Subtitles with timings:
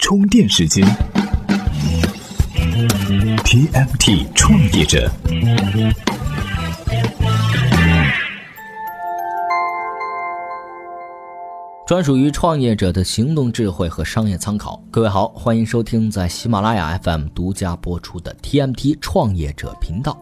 [0.00, 0.84] 充电时间
[3.44, 5.08] ，TMT 创业者，
[11.86, 14.82] 专属于创业者的行动智慧和商业参考。
[14.90, 20.18] 各位好，欢迎收听在喜马拉雅 FM 独家播出的 TMT 创业者频道。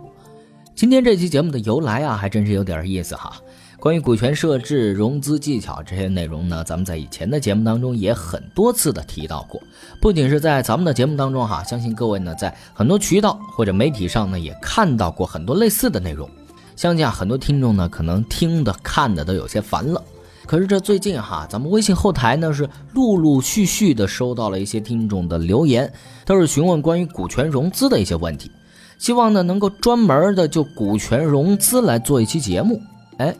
[0.74, 3.32] 今天这期节目的由来啊，还真是有点意思哈。
[3.80, 9.62] 关于股权设置、融资技巧这些内容呢，咱们在以前的节目当中也很多次的提到过。
[10.00, 16.28] 不仅是在咱们的节目当中哈，相信各位呢在很多渠道或者媒体上呢也看到过很多类似的内容。
[16.74, 20.02] 相信啊，很多听众呢可能听的看的都有些烦了。
[20.44, 25.92] 可是这最近哈，咱们微信后台呢是陆陆续续的收到了一些听众的留言，
[26.24, 28.50] 都是询问关于股权融资的一些问题。
[28.98, 32.82] 希望呢能够专门的就股权融资来做一期节目。
[33.18, 33.34] 哎，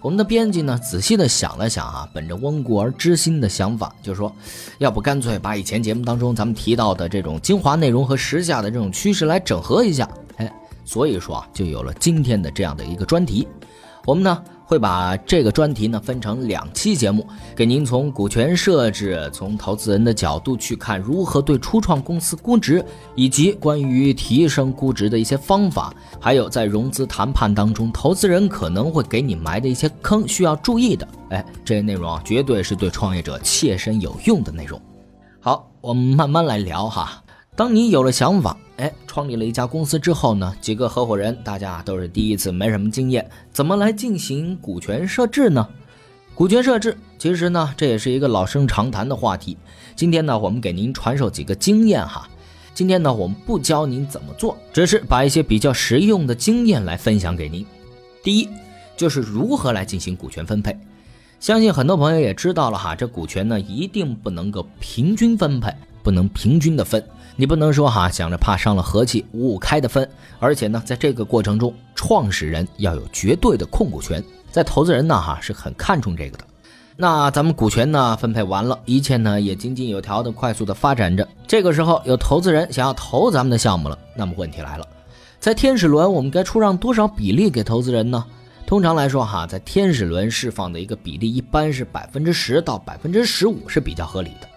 [0.00, 4.32] 我们的编辑呢仔细的想了想啊，本着温故而知新的想法，就说，
[4.78, 10.08] 要不干脆把以前节目当中咱们提到的这种精华内容和时下的这种趋势来整合一下。
[10.36, 10.52] 哎，
[10.84, 13.48] 所以说啊，就有了今天的这样的一个专题。
[14.04, 14.42] 我们呢。
[14.70, 17.26] 会把这个专题呢分成两期节目，
[17.56, 22.80] 给您从股权设置、从投资人的角度去看如何对初创公司估值，
[23.16, 31.08] 以及关于提升估值的一些方法，还有在融资谈判当中，投资人可能会给你埋的一些坑需要注意的。
[31.30, 34.80] 哎，这些内容啊，绝对是对创业者切身有用的内容。
[35.40, 37.20] 好，我们慢慢来聊哈。
[37.56, 45.68] 当你有了想法，哎，创立了一家公司之后呢，几个合伙人，大家都是第一次，没什么经验，怎么来进行股权设置呢？
[46.34, 49.58] 股权设置，其实呢，这也是一个老生常谈的话题。
[49.94, 52.26] 今天呢，我们给您传授几个经验哈。
[52.72, 57.66] 今天呢，我们不教您怎么做，只是把一些比较实用的经验来分享给您。
[58.22, 58.48] 第一，
[58.96, 60.74] 就是如何来进行股权分配。
[61.40, 67.02] 相信很多朋友也知道了哈，这股权呢，一定不能够平均分配，不能平均的分。
[67.36, 70.06] 你不能说哈，想着怕伤了和气，五五开的分。
[70.38, 76.44] 而且呢，在这个过程中，创始人要有绝对的控股权，在投资人呢哈是很看重这个的。
[76.96, 81.26] 那咱们股权呢分配完了，一切呢也井井有条的快速的发展着。
[81.46, 84.86] 这个时候有投资人想要投咱们的项目了，那么问题来了，
[85.38, 88.22] 在天使轮我们该出让多少比例给投资人呢？
[88.66, 94.49] 通常来说哈，在天使轮释放的一个比例一般是百分之十到百分之十五是比较合理的。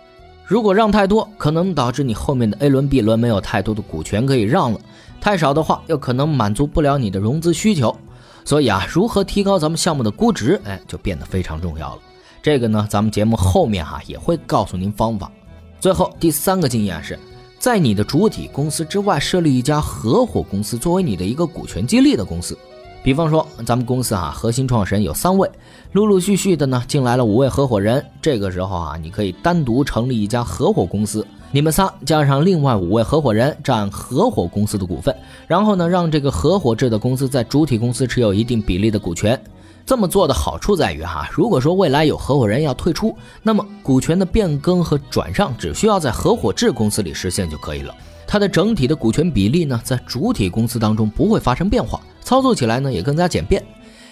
[0.45, 4.79] 如果让太多，可能导致你后面的 A 轮、B 轮没有太多的股权可以让了；
[5.21, 7.95] 太少的话，又可能满足不了你的融资需求。
[8.43, 12.01] 所以啊，如何提高咱们项目的估值，哎，就变得非常重要了。
[12.41, 15.31] 这个呢，咱们节目后面哈也会告诉您方法。
[15.79, 17.17] 最后第三个经验是，
[17.57, 22.57] 在你的主体公司之外设立一家合伙公司，作为你的一个股权激励的公司。
[23.03, 25.49] 比方说，咱们公司啊，核心创始人有三位，
[25.91, 28.03] 陆陆续续的呢进来了五位合伙人。
[28.21, 35.13] 这个时候啊，你可以单独成立一家合伙公司，你们仨加上另外五位合伙人占合伙公司的股份，
[35.47, 39.37] 然后呢，让这个合伙制的公司在主体公司持有一定比例的股权。
[39.85, 47.93] 这么做的好处在于哈，如果说未来有合伙人要退出，那么股权的变更和转让只需要在合伙制公司里实现就可以了。
[48.25, 51.99] 它的整体的股权比例呢，在主体公司当中不会发生变化。
[52.23, 53.63] 操作起来呢也更加简便，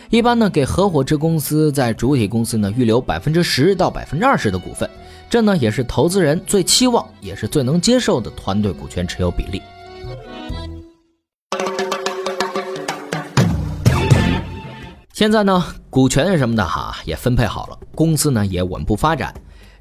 [0.10, 4.90] 一般呢给合伙制公司在主体公司呢预留百分之十到百分之二十的股份，
[5.30, 9.62] 这呢也是投资人最期望也是最能接受的团队股权持有比例。
[15.14, 19.34] 现在呢股权什么的哈也分配好了，公司呢也稳步发展，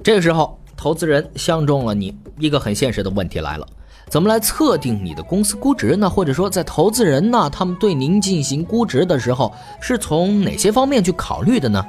[0.03, 3.67] 这个时候投资人相中了你，一个很现实的问题来了。
[4.11, 6.11] 怎么来测定你的公司估值呢？
[6.11, 11.87] 或者说，在投资人呢，他们对您进行估值的时候，是从哪些方面去考虑的呢？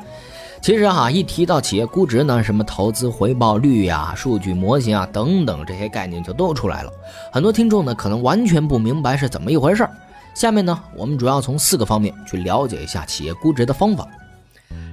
[0.62, 6.94] 其实哈，一提到企业估值呢，什么投资回报率呀、数据模型啊等等这些概念就都出来了。
[7.32, 9.90] 很多听众呢，可能完全不明白是怎么一回事儿。
[10.36, 14.08] 下面呢，我们主要从四个方面去了解一下企业估值的方法。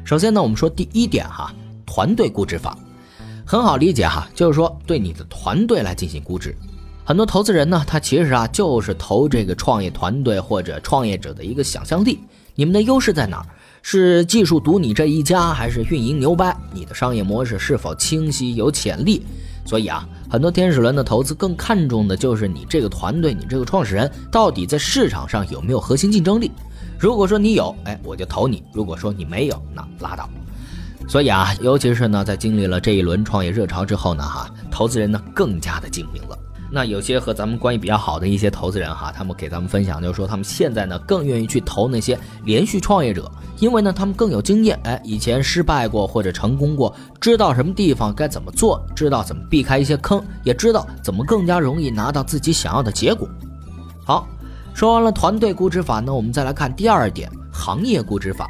[0.03, 1.53] 首先呢，我们说第一点哈，
[1.85, 2.75] 团队估值法，
[3.45, 6.57] 很好理解哈，就是说对你的团队来进行估值。
[7.09, 12.21] 很多投资人呢，他其实啊就是投这个创业团队或者创业者的一个想象力。
[12.55, 13.47] 你们的优势在哪儿？
[13.81, 16.55] 是技术独你这一家，还是运营牛掰？
[16.71, 19.25] 你的商业模式是否清晰有潜力？
[19.65, 26.51] 所以啊，很多天使轮的投资更看重的就是你这个团队，你这个创始人到底在市场上有没有核心竞争力。
[26.99, 30.29] 如果说你有，哎，我就投你；如果说你没有，那拉倒。
[31.09, 36.39] 所以啊，尤其是呢，在经历了这一轮创业热潮之后呢，哈，投资人呢更加的精明了。
[36.71, 53.27] 那有些和咱们关系比较好的一些投资人哈，他们给咱们分享，就是说他们现在呢更愿意去投那些连续创业者，因为呢他们更有经验，哎，以前失败过或者成功过，知道什么地方该怎么做，知道怎么避开一些坑，也知道怎么更加容易拿到自己想要的结果。
[54.05, 54.29] 好，
[54.75, 58.47] 说完了团队估值法呢，我们再来看第二点，行业估值法。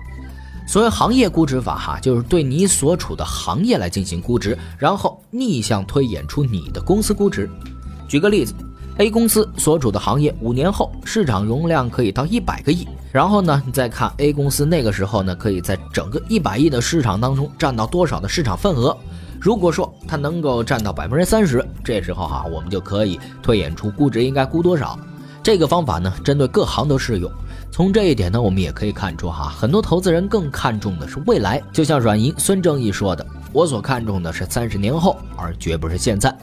[0.67, 7.49] 所谓行业估值法，哈，就是对你所处的行业来进行估值，然后逆向推演出你的公司估值。
[8.09, 8.55] 举个例子
[8.97, 18.97] ，A 公司所处的行业五年后市场容量可以到一百个亿，然后呢，你再看 A 公司那个时候呢，可以在整个一百亿的市场当中占到多少的市场份额？
[19.39, 24.99] 如果说它能够占到百分之三十，这时候哈，我们就可以推演出估值应该估多少。
[25.43, 27.31] 这个方法呢，针对各行都适用。
[27.71, 31.63] 从这一点呢，我们也可以看出哈，很多投资人更看重的是未来。
[31.73, 36.35] 就像软银孙正义说的：“我所看重的是三十年后，而绝不是现在。”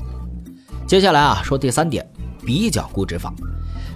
[0.88, 2.08] 接下来啊，说第三点，
[2.46, 3.34] 比较估值法。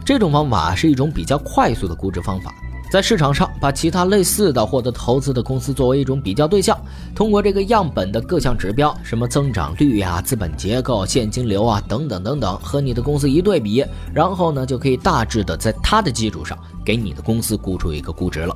[0.04, 2.52] 这种方法是一种比较快速的估值方法，
[2.92, 6.76] 在市场上把其他类似的获得投资的公司作为一种比较对象，
[7.14, 18.56] 通过这个样本的各项指标，什么增长率呀、资本结构、现金流啊等等等等，和你的公司一对比，然后呢，就可以大致的在它的基础上给你的公司估出一个估值了。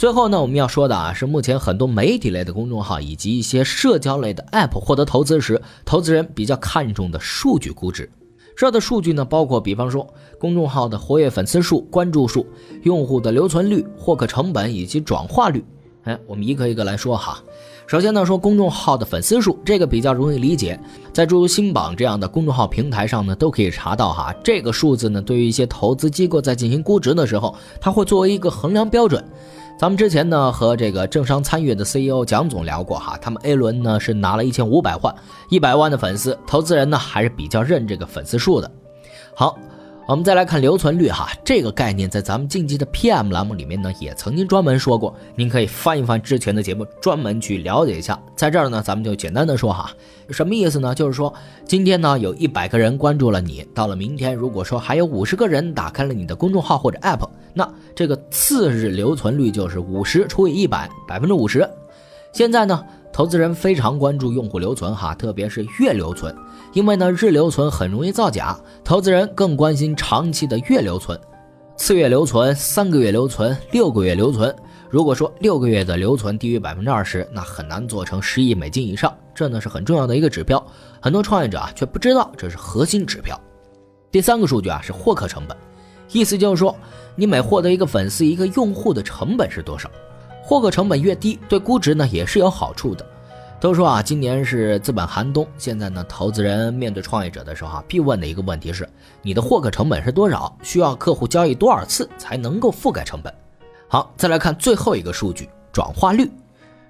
[0.00, 8.10] 最后呢，我们要说的啊，是目前很多媒体类的公众号以及一些社交类的 App 获得投资时，投资人比较看重的数据估值。
[8.56, 10.08] 这的数据呢，包括比方说
[10.38, 12.46] 公众号的活跃粉丝数、关注数、
[12.84, 15.62] 用户的留存率、获客成本以及转化率。
[16.04, 17.38] 哎，我们一个一个来说哈。
[17.86, 20.80] 首先呢，说公众号的粉丝数，这个比较容易理解，
[21.12, 24.34] 在诸如新榜这样的公众号平台上呢，都可以查到哈。
[24.42, 29.22] 这个数字呢，对于一些投资机构在进行估值的时候，它会作为一个衡量标准。
[29.80, 35.14] 咱们之前呢和这个政商参与的 CEO 蒋总聊过哈，他们 A 轮呢是拿了一千五百万，
[35.48, 38.70] 一百万的粉丝，投资人呢还是比较认这个粉丝数的。
[39.34, 39.58] 好。
[40.10, 48.20] 我们再来看留存率哈，这个概念在咱们近期的 PM 栏目里面呢，也曾经专门说过，您可以翻一翻之前的节目，专门去了解一下。
[48.34, 49.88] 在这儿呢，咱们就简单的说哈，
[50.30, 50.92] 什么意思呢？
[50.92, 51.32] 就是说
[51.64, 61.64] 今天呢有一百个人关注了你，到了明天如果说还有五十个人打开了你的公众号或者 App，那这个次日留存率就是五十除以一百，百分之五十。
[62.32, 62.84] 现在呢？
[63.12, 66.32] 投资人非常关注用户留存哈，特别是月留存，
[66.72, 71.18] 因为呢日留存很容易造假，投资人更关心长期的月留存，
[71.76, 74.54] 次月留存、三个月留存、六个月留存。
[74.88, 80.64] 如果说六个月的留存低于百分之二十，那很难做成十亿美金以上，这呢是很重要的一个指标。
[81.00, 83.38] 很多创业者啊却不知道这是核心指标。
[84.10, 85.56] 第三个数据啊是获客成本，
[86.10, 86.76] 意思就是说
[87.14, 89.88] 你每获得一个粉丝、一个用户的成本是多少。
[90.42, 93.06] 获客成本越低，对估值呢也是有好处的。
[93.60, 98.88] 都说啊，今年是资本寒冬，现在呢，投资人面对创业者的时候啊，必问的一个问题是：
[99.20, 100.56] 你的获客成本是多少？
[100.62, 103.30] 需要客户交易多少次才能够覆盖成本？
[103.86, 106.30] 好，再来看最后一个数据，转化率。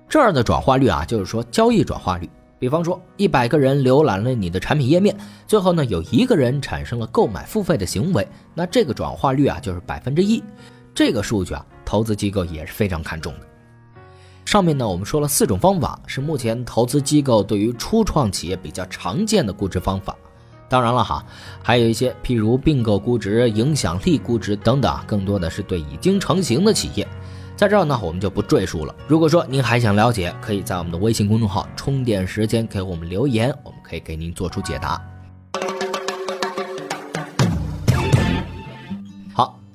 [0.08, 2.30] 这儿的转化率啊，就是说交易转化率。
[2.60, 5.16] 比方说，一百个人浏览了你的产品页面，
[5.48, 8.24] 最后呢，有一个人产生了购买付费的行为，
[8.54, 10.40] 那这个转化率啊，就是百分之一。
[10.94, 13.49] 这个数据啊，投资机构也是非常看重的。
[14.44, 20.16] 上面呢，我们说了四种方法，是目前投资机构对于初创企业比较常见的估值方法。
[20.68, 21.24] 当然了哈，
[21.62, 27.06] 还有一些譬如并购估值、影响力估值等等，更多的是对已经成型的企业。
[27.56, 28.94] 在这儿呢，我们就不赘述了。
[29.06, 35.09] 如果说您还想了解，可以在我们的微信公众号“充电时间”给我们留言，我们可以给您做出解答。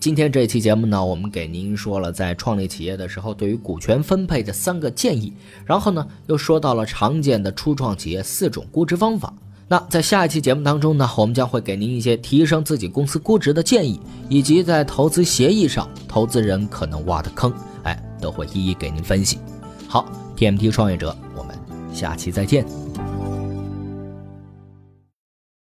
[0.06, 5.34] 今天这期节目呢，我们给您说了在创立企业的时候对于股权分配的三个建议，
[5.66, 9.34] 然后呢又说到了常见的初创企业四种估值方法。
[9.68, 19.40] 那在下一期节目当中呢，我们将会给您一些提升自己公司估值的建议，以及在投资协议上投资人可能挖的坑，哎，都会一一给您分析。
[19.88, 20.08] 好
[20.38, 21.58] ，TMT 创业者，我们
[21.92, 22.85] 下期再见。